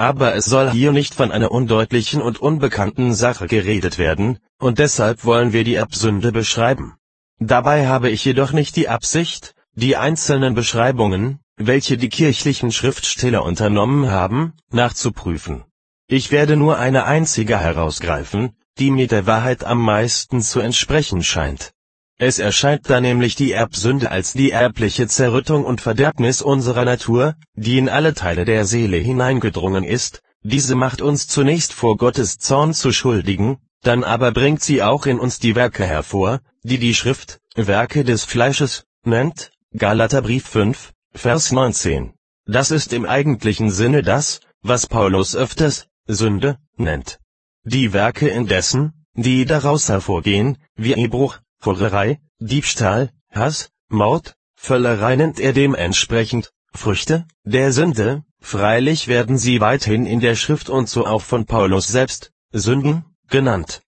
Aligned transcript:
aber 0.00 0.34
es 0.34 0.46
soll 0.46 0.70
hier 0.70 0.92
nicht 0.92 1.14
von 1.14 1.30
einer 1.30 1.50
undeutlichen 1.50 2.22
und 2.22 2.40
unbekannten 2.40 3.12
Sache 3.12 3.46
geredet 3.46 3.98
werden, 3.98 4.38
und 4.58 4.78
deshalb 4.78 5.26
wollen 5.26 5.52
wir 5.52 5.62
die 5.62 5.74
Erbsünde 5.74 6.32
beschreiben. 6.32 6.94
Dabei 7.38 7.86
habe 7.86 8.08
ich 8.08 8.24
jedoch 8.24 8.52
nicht 8.52 8.76
die 8.76 8.88
Absicht, 8.88 9.54
die 9.74 9.98
einzelnen 9.98 10.54
Beschreibungen, 10.54 11.40
welche 11.58 11.98
die 11.98 12.08
kirchlichen 12.08 12.72
Schriftsteller 12.72 13.44
unternommen 13.44 14.10
haben, 14.10 14.54
nachzuprüfen. 14.70 15.64
Ich 16.06 16.32
werde 16.32 16.56
nur 16.56 16.78
eine 16.78 17.04
einzige 17.04 17.58
herausgreifen, 17.58 18.56
die 18.78 18.90
mir 18.90 19.06
der 19.06 19.26
Wahrheit 19.26 19.64
am 19.64 19.82
meisten 19.82 20.40
zu 20.40 20.60
entsprechen 20.60 21.22
scheint. 21.22 21.74
Es 22.22 22.38
erscheint 22.38 22.90
da 22.90 23.00
nämlich 23.00 23.34
die 23.34 23.52
Erbsünde 23.52 24.10
als 24.10 24.34
die 24.34 24.50
erbliche 24.50 25.08
Zerrüttung 25.08 25.64
und 25.64 25.80
Verderbnis 25.80 26.42
unserer 26.42 26.84
Natur, 26.84 27.34
die 27.54 27.78
in 27.78 27.88
alle 27.88 28.12
Teile 28.12 28.44
der 28.44 28.66
Seele 28.66 28.98
hineingedrungen 28.98 29.84
ist, 29.84 30.20
diese 30.42 30.74
macht 30.74 31.00
uns 31.00 31.28
zunächst 31.28 31.72
vor 31.72 31.96
Gottes 31.96 32.36
Zorn 32.36 32.74
zu 32.74 32.92
schuldigen, 32.92 33.56
dann 33.80 34.04
aber 34.04 34.32
bringt 34.32 34.62
sie 34.62 34.82
auch 34.82 35.06
in 35.06 35.18
uns 35.18 35.38
die 35.38 35.54
Werke 35.54 35.86
hervor, 35.86 36.40
die 36.62 36.76
die 36.76 36.94
Schrift, 36.94 37.40
Werke 37.54 38.04
des 38.04 38.24
Fleisches, 38.24 38.84
nennt, 39.02 39.50
Galaterbrief 39.74 40.46
5, 40.46 40.92
Vers 41.14 41.52
19. 41.52 42.12
Das 42.44 42.70
ist 42.70 42.92
im 42.92 43.06
eigentlichen 43.06 43.70
Sinne 43.70 44.02
das, 44.02 44.40
was 44.60 44.86
Paulus 44.86 45.34
öfters, 45.34 45.86
Sünde, 46.06 46.58
nennt. 46.76 47.18
Die 47.64 47.94
Werke 47.94 48.28
indessen, 48.28 48.92
die 49.14 49.46
daraus 49.46 49.88
hervorgehen, 49.88 50.58
wie 50.76 50.92
Ehebruch, 50.92 51.38
Hurerei, 51.62 52.20
Diebstahl, 52.38 53.10
Hass, 53.30 53.70
Mord, 53.88 54.34
Völlerei 54.56 55.16
nennt 55.16 55.38
er 55.38 55.52
dementsprechend, 55.52 56.52
Früchte, 56.72 57.26
der 57.44 57.72
Sünde, 57.72 58.24
freilich 58.40 59.08
werden 59.08 59.36
sie 59.36 59.60
weithin 59.60 60.06
in 60.06 60.20
der 60.20 60.36
Schrift 60.36 60.70
und 60.70 60.88
so 60.88 61.06
auch 61.06 61.22
von 61.22 61.44
Paulus 61.44 61.88
selbst, 61.88 62.32
Sünden, 62.52 63.04
genannt. 63.28 63.82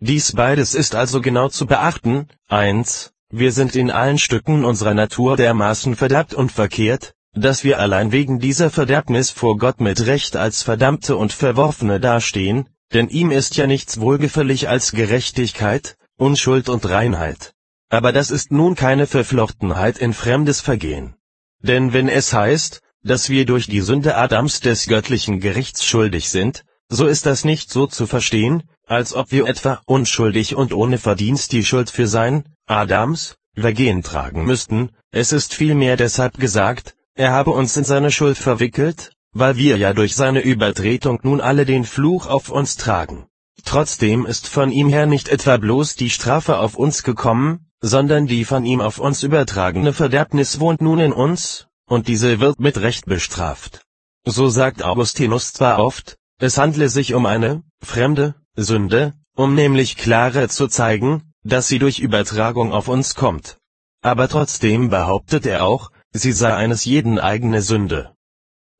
Dies 0.00 0.32
beides 0.32 0.74
ist 0.74 0.94
also 0.94 1.20
genau 1.20 1.48
zu 1.48 1.66
beachten, 1.66 2.28
1. 2.48 3.12
Wir 3.30 3.52
sind 3.52 3.76
in 3.76 3.90
allen 3.90 4.18
Stücken 4.18 4.64
unserer 4.64 4.94
Natur 4.94 5.36
dermaßen 5.36 5.96
verderbt 5.96 6.32
und 6.32 6.52
verkehrt, 6.52 7.14
dass 7.34 7.64
wir 7.64 7.78
allein 7.78 8.12
wegen 8.12 8.38
dieser 8.38 8.70
Verderbnis 8.70 9.30
vor 9.30 9.58
Gott 9.58 9.80
mit 9.80 10.06
Recht 10.06 10.36
als 10.36 10.62
Verdammte 10.62 11.16
und 11.16 11.32
Verworfene 11.32 12.00
dastehen, 12.00 12.68
denn 12.94 13.08
ihm 13.08 13.30
ist 13.30 13.56
ja 13.56 13.66
nichts 13.66 14.00
wohlgefällig 14.00 14.68
als 14.68 14.92
Gerechtigkeit, 14.92 15.98
Unschuld 16.18 16.68
und 16.68 16.84
Reinheit. 16.88 17.54
Aber 17.90 18.12
das 18.12 18.32
ist 18.32 18.50
nun 18.50 18.74
keine 18.74 19.06
Verflochtenheit 19.06 19.98
in 19.98 20.12
fremdes 20.12 20.60
Vergehen. 20.60 21.14
Denn 21.60 21.92
wenn 21.92 22.08
es 22.08 22.32
heißt, 22.32 22.82
dass 23.04 23.28
wir 23.28 23.46
durch 23.46 23.68
die 23.68 23.80
Sünde 23.80 24.16
Adams 24.16 24.60
des 24.60 24.86
göttlichen 24.86 25.38
Gerichts 25.38 25.84
schuldig 25.84 26.28
sind, 26.28 26.64
so 26.88 27.06
ist 27.06 27.24
das 27.24 27.44
nicht 27.44 27.70
so 27.70 27.86
zu 27.86 28.06
verstehen, 28.06 28.64
als 28.84 29.14
ob 29.14 29.30
wir 29.30 29.46
etwa 29.46 29.80
unschuldig 29.86 30.56
und 30.56 30.72
ohne 30.72 30.98
Verdienst 30.98 31.52
die 31.52 31.64
Schuld 31.64 31.88
für 31.88 32.08
sein, 32.08 32.44
Adams, 32.66 33.36
Vergehen 33.54 34.02
tragen 34.02 34.44
müssten, 34.44 34.90
es 35.12 35.32
ist 35.32 35.54
vielmehr 35.54 35.96
deshalb 35.96 36.38
gesagt, 36.38 36.96
er 37.14 37.30
habe 37.30 37.50
uns 37.50 37.76
in 37.76 37.84
seine 37.84 38.10
Schuld 38.10 38.38
verwickelt, 38.38 39.12
weil 39.32 39.56
wir 39.56 39.76
ja 39.76 39.92
durch 39.92 40.16
seine 40.16 40.40
Übertretung 40.40 41.20
nun 41.22 41.40
alle 41.40 41.64
den 41.64 41.84
Fluch 41.84 42.26
auf 42.26 42.48
uns 42.48 42.76
tragen. 42.76 43.26
Trotzdem 43.64 44.26
ist 44.26 44.48
von 44.48 44.70
ihm 44.70 44.88
her 44.88 45.06
nicht 45.06 45.28
etwa 45.28 45.56
bloß 45.56 45.96
die 45.96 46.10
Strafe 46.10 46.58
auf 46.58 46.76
uns 46.76 47.02
gekommen, 47.02 47.66
sondern 47.80 48.26
die 48.26 48.44
von 48.44 48.64
ihm 48.64 48.80
auf 48.80 48.98
uns 48.98 49.22
übertragene 49.22 49.92
Verderbnis 49.92 50.60
wohnt 50.60 50.80
nun 50.80 50.98
in 50.98 51.12
uns, 51.12 51.66
und 51.86 52.08
diese 52.08 52.40
wird 52.40 52.60
mit 52.60 52.78
Recht 52.78 53.06
bestraft. 53.06 53.82
So 54.24 54.48
sagt 54.48 54.82
Augustinus 54.82 55.52
zwar 55.52 55.78
oft, 55.78 56.18
es 56.38 56.58
handle 56.58 56.88
sich 56.88 57.14
um 57.14 57.26
eine, 57.26 57.62
fremde, 57.82 58.34
Sünde, 58.56 59.14
um 59.34 59.54
nämlich 59.54 59.96
klarer 59.96 60.48
zu 60.48 60.68
zeigen, 60.68 61.32
dass 61.44 61.68
sie 61.68 61.78
durch 61.78 62.00
Übertragung 62.00 62.72
auf 62.72 62.88
uns 62.88 63.14
kommt. 63.14 63.58
Aber 64.02 64.28
trotzdem 64.28 64.90
behauptet 64.90 65.46
er 65.46 65.64
auch, 65.64 65.90
sie 66.12 66.32
sei 66.32 66.54
eines 66.54 66.84
jeden 66.84 67.18
eigene 67.18 67.62
Sünde. 67.62 68.14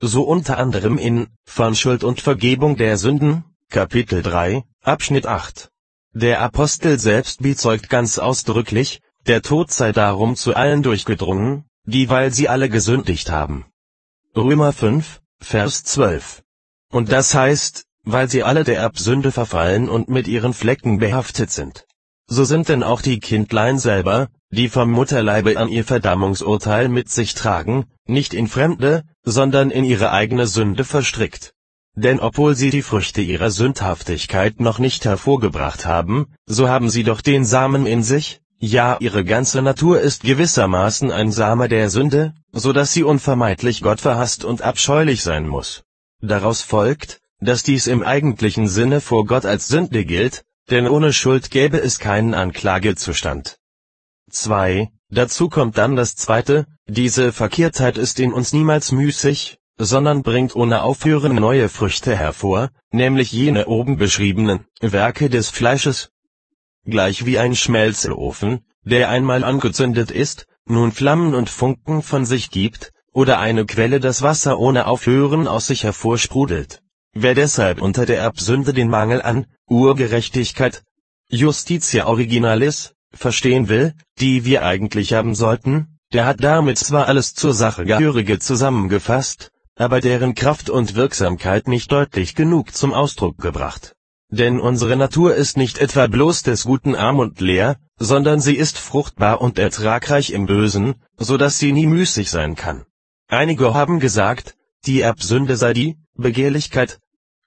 So 0.01 0.23
unter 0.23 0.59
anderem 0.59 0.99
in 0.99 1.29
Von 1.45 1.75
Schuld 1.75 2.05
und 2.05 2.21
Vergebung 2.21 2.77
der 2.77 2.99
Sünden, 2.99 3.45
Kapitel 3.71 4.23
3, 4.23 4.65
Abschnitt 4.83 5.27
8. 5.27 5.69
Der 6.15 6.41
Apostel 6.41 6.99
selbst 6.99 7.43
bezeugt 7.43 7.91
ganz 7.91 8.19
ausdrücklich, 8.19 9.03
der 9.27 9.43
Tod 9.43 9.71
sei 9.71 9.93
darum 9.93 10.37
zu 10.37 10.57
allen 10.57 10.83
durchgedrungen, 10.83 11.67
die 11.85 12.09
weil 12.09 12.33
sie 12.33 12.49
alle 12.49 12.71
gesündigt 12.71 13.31
haben. 13.31 13.67
Römer 14.35 14.73
5, 14.73 15.21
Vers 15.43 15.85
12. 15.85 16.43
Und 16.91 17.13
das 17.13 17.35
heißt, 17.35 17.85
weil 18.05 18.31
sie 18.31 18.43
alle 18.43 18.65
der 18.65 18.79
Erbsünde 18.79 19.33
verfallen 19.33 19.91
und 19.91 20.09
mit 20.09 20.29
ihren 20.29 20.55
Flecken 20.55 20.99
behaftet 20.99 21.51
sind. 21.51 21.85
So 22.27 22.45
sind 22.45 22.71
denn 22.71 22.83
auch 22.83 23.03
die 23.03 23.21
Kindlein 23.21 23.79
selber, 23.79 24.29
die 24.51 24.71
vom 24.71 24.91
Mutterleibe 24.91 25.59
an 25.59 25.69
ihr 25.69 25.85
Verdammungsurteil 25.85 26.89
mit 26.89 27.11
sich 27.11 27.35
tragen, 27.35 27.85
nicht 28.07 28.33
in 28.33 28.49
fremde, 28.49 29.05
sondern 29.25 29.71
in 29.71 29.85
ihre 29.85 30.11
eigene 30.11 30.47
Sünde 30.47 30.85
verstrickt. 30.85 31.53
Denn 32.05 32.21
obwohl 32.21 32.55
sie 32.55 32.71
die 32.71 32.83
Früchte 32.83 33.23
ihrer 33.23 33.51
Sündhaftigkeit 33.51 34.61
noch 34.61 34.79
nicht 34.79 35.05
hervorgebracht 35.05 35.85
haben, 35.85 36.29
so 36.47 36.69
haben 36.69 36.91
sie 36.91 37.03
doch 37.03 37.21
den 37.21 37.45
Samen 37.45 37.87
in 37.87 38.05
sich, 38.05 38.41
ja 38.61 38.99
ihre 39.01 39.25
ganze 39.25 39.63
Natur 39.63 40.01
ist 40.01 40.23
gewissermaßen 40.23 41.11
ein 41.11 41.33
Same 41.33 41.69
der 41.69 41.91
Sünde, 41.91 42.35
so 42.53 42.73
dass 42.73 42.93
sie 42.93 43.03
unvermeidlich 43.03 43.83
Gott 43.83 44.01
verhasst 44.01 44.45
und 44.45 44.63
abscheulich 44.63 45.25
sein 45.25 45.49
muss. 45.49 45.83
Daraus 46.21 46.63
folgt, 46.63 47.19
dass 47.41 47.65
dies 47.65 47.89
im 47.89 48.05
eigentlichen 48.05 48.69
Sinne 48.69 49.01
vor 49.01 49.27
Gott 49.27 49.45
als 49.45 49.67
Sünde 49.67 50.05
gilt, 50.05 50.45
denn 50.71 50.87
ohne 50.87 51.13
Schuld 51.13 51.51
gäbe 51.51 51.79
es 51.79 51.99
keinen 51.99 52.33
Anklagezustand. 52.33 53.59
2. 54.31 54.89
Dazu 55.11 55.49
kommt 55.49 55.77
dann 55.77 55.97
das 55.97 56.15
zweite, 56.15 56.67
diese 56.87 57.33
Verkehrtheit 57.33 57.99
ist 57.99 58.21
in 58.21 58.33
uns 58.33 58.53
niemals 58.53 58.93
müßig, 58.93 59.58
sondern 59.79 60.23
bringt 60.23 60.57
ohne 60.57 60.83
Aufhören 60.83 61.37
neue 61.37 61.69
Früchte 61.69 62.17
hervor, 62.17 62.71
nämlich 62.91 63.33
jene 63.33 63.67
oben 63.67 63.97
beschriebenen 63.97 64.67
Werke 64.81 65.31
des 65.31 65.51
Fleisches. 65.51 66.11
Gleich 66.85 67.27
wie 67.27 67.39
ein 67.39 67.55
Schmelzofen, 67.55 68.65
der 68.83 69.09
einmal 69.09 69.45
angezündet 69.45 70.11
ist, 70.11 70.47
nun 70.67 70.91
Flammen 70.93 71.35
und 71.35 71.49
Funken 71.49 72.03
von 72.03 72.25
sich 72.25 72.51
gibt, 72.51 72.93
oder 73.13 73.39
eine 73.39 73.67
Quelle 73.67 74.01
das 74.01 74.23
Wasser 74.23 74.59
ohne 74.59 74.87
Aufhören 74.87 75.47
aus 75.47 75.69
sich 75.69 75.85
hervorsprudelt. 75.85 76.83
Wer 77.15 77.35
deshalb 77.35 77.81
unter 77.81 78.05
der 78.05 78.19
Erbsünde 78.19 78.73
den 78.73 78.89
Mangel 78.89 79.23
an 79.23 79.47
Urgerechtigkeit, 79.69 80.83
Justitia 81.29 82.07
Originalis, 82.07 82.95
verstehen 83.13 83.69
will, 83.69 83.95
die 84.21 84.45
wir 84.45 84.65
eigentlich 84.65 85.15
haben 85.15 85.35
sollten, 85.35 85.99
der 86.13 86.27
hat 86.27 86.43
damit 86.43 86.79
zwar 86.79 87.07
alles 87.07 87.35
zur 87.35 87.53
Sache 87.53 87.85
Gehörige 87.85 88.39
zusammengefasst, 88.39 89.51
aber 89.79 90.01
deren 90.01 90.35
Kraft 90.35 90.71
und 90.71 90.97
Wirksamkeit 90.97 91.69
nicht 91.69 91.93
deutlich 91.93 92.35
genug 92.35 92.75
zum 92.75 92.93
Ausdruck 92.93 93.39
gebracht. 93.39 93.95
Denn 94.31 94.61
unsere 94.61 94.97
Natur 94.97 95.35
ist 95.35 95.57
nicht 95.57 95.79
etwa 95.79 96.07
bloß 96.07 96.43
des 96.43 96.65
Guten 96.65 96.95
arm 96.95 97.19
und 97.21 97.41
leer, 97.41 97.79
sondern 97.99 98.41
sie 98.41 98.57
ist 98.57 98.77
fruchtbar 98.77 99.41
und 99.41 99.59
ertragreich 99.59 100.31
im 100.31 100.47
Bösen, 100.47 100.97
so 101.17 101.37
dass 101.37 101.59
sie 101.59 101.73
nie 101.73 101.87
müßig 101.87 102.31
sein 102.31 102.57
kann. 102.57 102.85
Einige 103.29 103.73
haben 103.73 104.01
gesagt, 104.01 104.57
die 104.85 105.01
Erbsünde 105.01 105.57
sei 105.57 105.73
die 105.73 105.97
Begehrlichkeit, 106.15 107.01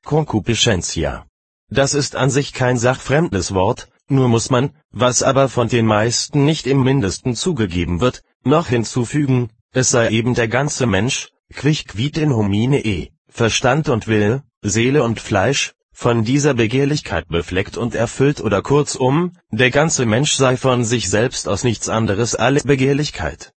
Concupiscentia. 0.06 1.25
Das 1.70 1.94
ist 1.94 2.16
an 2.16 2.30
sich 2.30 2.53
kein 2.53 2.78
sachfremdes 2.78 3.53
Wort, 3.53 3.90
nur 4.08 4.28
muss 4.28 4.50
man, 4.50 4.72
was 4.91 5.22
aber 5.24 5.50
von 5.50 5.70
den 5.70 5.86
meisten 5.86 6.46
nicht 6.46 6.66
im 6.66 6.84
mindesten 6.84 7.36
zugegeben 7.36 8.02
wird, 8.02 8.24
noch 8.44 8.68
hinzufügen, 8.68 9.50
es 9.72 9.90
sei 9.90 10.09
eben 10.09 10.34
der 10.34 10.47
ganze 10.47 10.86
Mensch, 10.86 11.31
quid 11.51 12.17
in 12.17 12.34
homine 12.34 12.84
e, 12.85 13.12
Verstand 13.29 13.89
und 13.89 14.07
Wille, 14.07 14.44
Seele 14.62 15.03
und 15.03 15.20
Fleisch, 15.20 15.73
von 15.91 16.23
dieser 16.23 16.53
Begehrlichkeit 16.53 17.28
befleckt 17.28 17.78
und 17.78 17.93
erfüllt 17.96 18.41
oder 18.41 18.61
kurzum, 18.61 19.34
der 19.52 19.72
ganze 19.72 20.05
Mensch 20.05 20.34
sei 20.34 20.58
von 20.58 20.84
sich 20.84 21.09
selbst 21.09 21.47
aus 21.47 21.64
nichts 21.64 21.90
anderes 21.90 22.35
als 22.35 22.64
Begehrlichkeit. 22.64 23.53